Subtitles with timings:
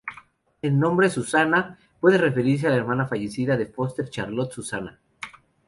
[0.63, 4.97] El nombre Susannah puede referirse de la hermana fallecida de Foster, Charlotte Susannah.